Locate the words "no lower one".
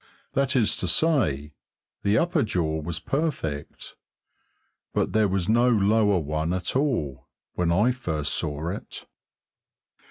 5.47-6.53